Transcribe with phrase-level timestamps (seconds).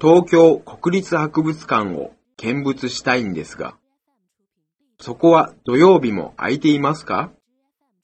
[0.00, 3.74] 東京国立博物館を見物したいんですが、
[5.00, 7.32] そこは土曜日も空いていますか？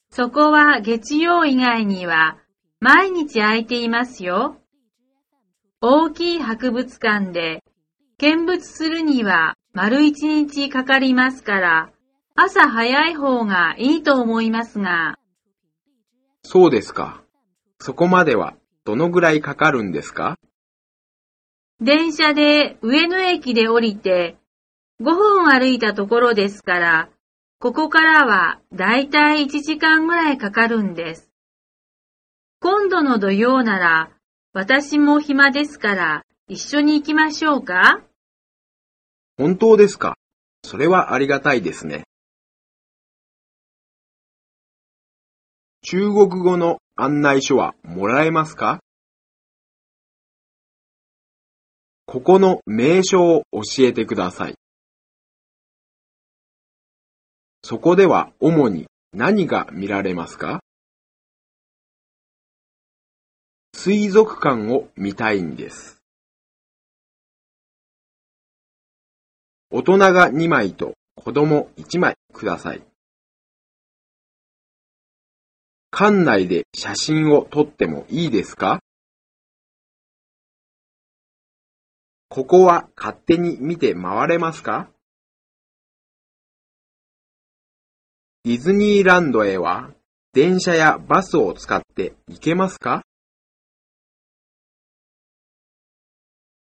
[0.09, 2.37] そこは月曜以外には
[2.81, 4.57] 毎日空いていますよ。
[5.79, 7.63] 大きい博物館で
[8.17, 11.91] 見物するには丸一日かかりますから、
[12.35, 15.17] 朝早い方がいいと思いますが。
[16.43, 17.23] そうですか。
[17.79, 20.37] そこまではどのぐらいかかるんですか？
[21.81, 24.37] 電車で上野駅で降りて
[25.01, 27.09] 5分歩いたところですから、
[27.59, 31.29] ここからはだいたい1時間ぐらいかかるんです。
[32.61, 34.09] 今度の土曜なら
[34.53, 38.01] 私も暇ですから一緒に行きましょうか？
[39.37, 40.15] 本当ですか？
[40.63, 42.03] それはありがたいですね。
[45.81, 48.79] 中国語の案内書はもらえますか？
[52.15, 54.55] ここの名所を教えてください。
[57.61, 60.61] そこでは主に何が見られますか？
[63.73, 65.97] 水族館を見たいんです。
[69.69, 72.81] 大人が2枚と子供1枚ください。
[75.91, 78.79] 館内で写真を撮ってもいいですか？
[82.35, 84.89] ここは勝手に見て回れますか？
[88.43, 89.91] ディズニーランドへは
[90.33, 93.03] 電車やバスを使って行けますか？